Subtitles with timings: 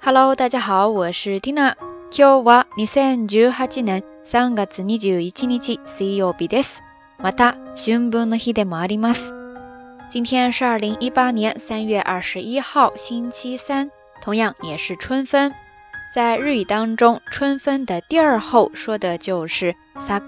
[0.00, 1.74] Hello，大家好，我是 Tina。
[2.10, 6.80] 今日は二千十八年三月二十一日水曜日です。
[7.18, 9.32] また春分の日でもあります。
[10.08, 13.90] 今天是二零一八年三月二十一号，星期三，
[14.22, 15.52] 同样也是春分。
[16.14, 20.20] 在日语当中，春分的第二后说的就是桜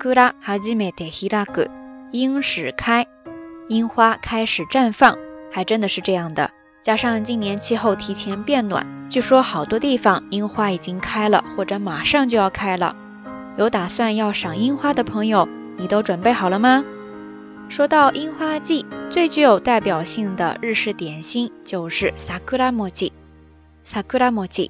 [0.45, 1.69] 始めて開く，
[2.11, 3.07] 樱始开，
[3.69, 5.17] 樱花开始绽放，
[5.53, 6.51] 还真的是这样的。
[6.84, 12.94] 加上今年气候提前变暖，据说好多地方樱花已经开了，或者马上就要开了。
[13.56, 16.84] 有打算要赏樱花的朋友，你都准备好了吗？
[17.70, 23.14] 说到樱花季，最具有代表性的日式点心就是萨库拉莫吉，
[23.86, 24.70] 萨库拉莫吉，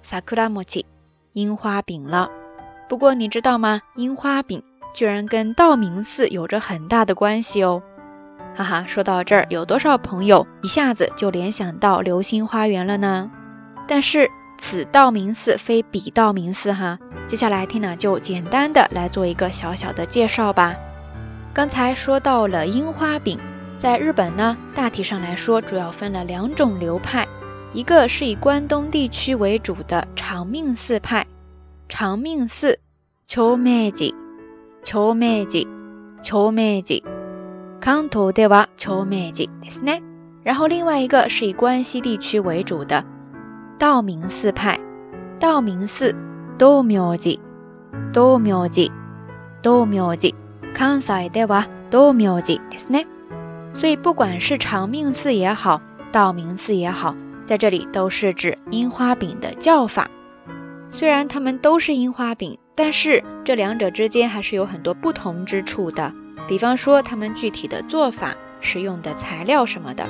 [0.00, 0.86] 萨库拉莫吉，
[1.34, 2.30] 樱花饼了。
[2.88, 3.82] 不过你知道吗？
[3.96, 4.62] 樱花饼
[4.94, 7.82] 居然跟道明寺有着很大的关系哦。
[8.54, 13.30] 哈哈，说到这儿，有多少朋友一下子就联想到流星花园了呢？
[13.88, 14.28] 但是
[14.58, 16.98] 此道明寺非彼道明寺哈。
[17.26, 20.76] 接下来 Tina 就简单的来做一个小小的介绍吧。
[21.54, 23.38] 刚才说到了樱花饼，
[23.78, 27.26] 在日本呢，大体上来说主要分了两种流派，
[27.72, 31.26] 一个是以关东地区为主的长命寺派，
[31.88, 32.78] 长命寺，
[33.26, 34.14] 秋梅吉，
[34.82, 35.66] 秋梅吉，
[36.22, 37.02] 秋梅吉。
[37.81, 40.01] 関東では長命寺ですね。
[40.43, 43.03] 然后另外一个是以关西地区为主的
[43.77, 44.79] 道明寺派，
[45.39, 46.15] 道明寺
[46.57, 47.39] 道明寺
[48.13, 48.91] 道明寺
[49.61, 50.33] 道明寺。
[50.73, 53.05] 関西では道明寺ですね。
[53.73, 55.81] 所以不管是长命寺也好，
[56.11, 60.09] 道明寺也好，在这里都是指樱花饼的叫法。
[60.89, 66.13] 虽然它们都是樱花饼，但是这两者之间还是有很多不同之处的。
[66.48, 70.08] 比方说，他们具体的做法、使用的材料什么的。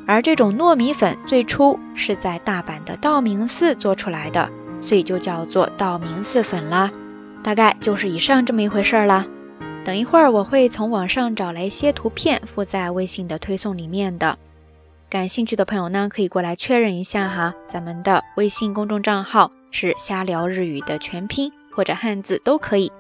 [0.08, 4.50] 而这种糯米粉最初是在大阪的道明寺做出来的，
[4.82, 6.92] 所以就叫做道明寺粉啦。
[7.43, 9.27] 大概就是以上这么一回事儿啦。
[9.85, 14.39] 等一会儿我会从网上找来一些图片附在微信的推送里面的，
[15.09, 17.55] 感兴趣的朋友呢可以过来确认一下哈。
[17.67, 22.93] 咱们的微信公众账号是“瞎聊日语”的全拼或者汉字都可以。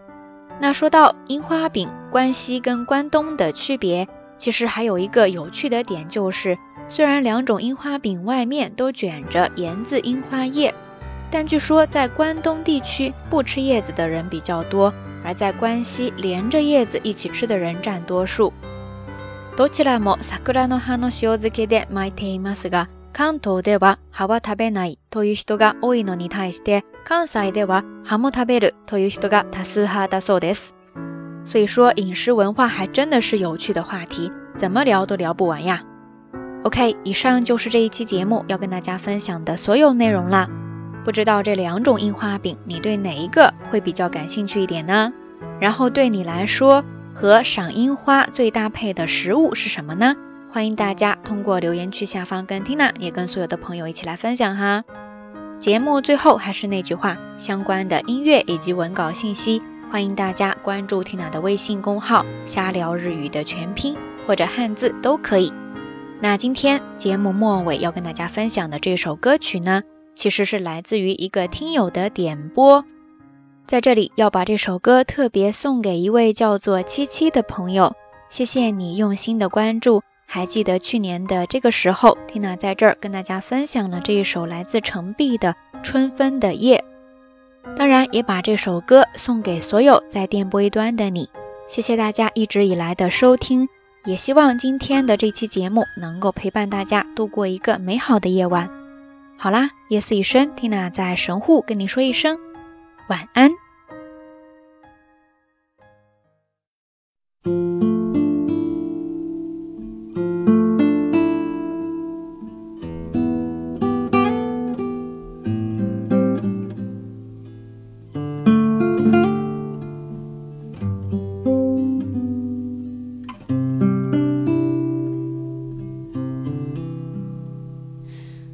[0.58, 4.08] 那说到樱花饼，关西跟关东的区别，
[4.38, 6.56] 其实还有一个有趣的点就是，
[6.88, 10.74] 虽然两种樱花饼外面都卷着盐渍樱花叶。
[11.31, 14.93] 但据说在关东地区不吃叶子的人比较多，
[15.23, 18.51] 而在关西连着叶子一起吃的人占多数。
[19.57, 30.75] どちらも桜の葉の塩漬けで巻いていますが、関東では葉は食べないという人が多いのに対して、関西では葉も食べるという人が多数派だそうです。
[31.45, 35.83] 所以说饮食文化还真的是有趣的话题，怎么聊都聊不完呀。
[36.63, 40.49] OK，以上就是这一期节目要跟大家分享的所有内容啦。
[41.04, 45.12] 不知道这两种樱花饼，你对哪一个会比较感兴趣一点呢？
[45.58, 50.14] 然后对你来说，和赏樱花最搭配的食物是什么呢？
[50.52, 54.84] 欢迎大家通过留言区下方跟 Tina 也跟所有的朋友一起来分享哈。
[55.58, 63.96] 节目最后还是那句话，相关的音乐以及文稿信息，欢迎大家关注 Tina 的微信公号“瞎聊日语”的全拼
[64.26, 65.52] 或者汉字都可以。
[66.20, 69.82] 那今天节目末尾要跟大家分享的这首歌曲呢？
[70.20, 72.84] 其实是来自于一个听友的点播。
[73.66, 77.94] 在这里要把这首歌特别送给一位叫做七七的朋友
[78.28, 86.84] 谢谢你用心的关注还记得去年的这个时候缇娜在这儿跟大家分享了这一首来自程璧的春分的夜。
[87.74, 91.30] 当然也把这首歌送给所有在电波一端的你
[91.66, 93.66] 谢谢大家一直以来的收听
[94.04, 98.79] 也希望今天的这期节目能够陪伴大家度过一个美好的夜晚。
[99.42, 102.38] 好啦，夜色已深，Tina 在神户跟你说一声
[103.08, 103.50] 晚安。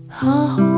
[0.09, 0.75] 好。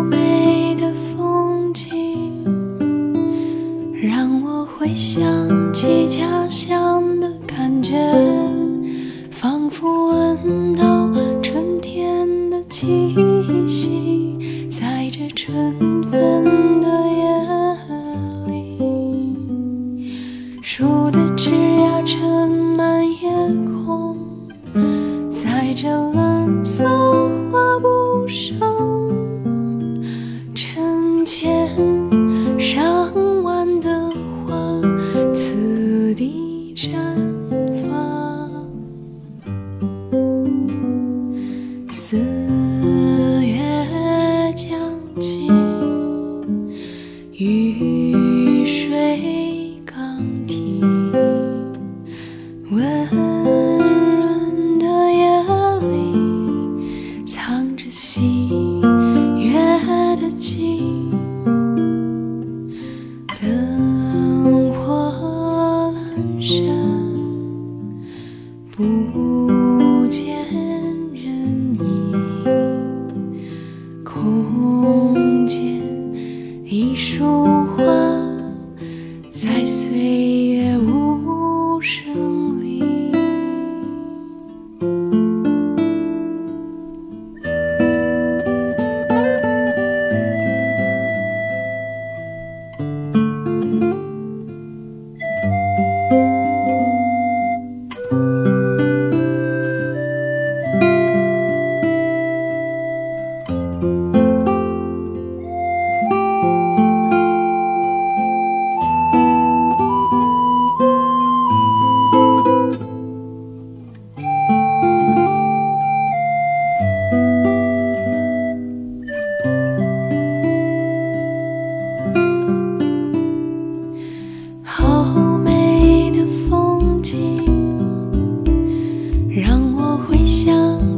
[130.28, 130.97] 想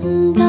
[0.00, 0.47] 等到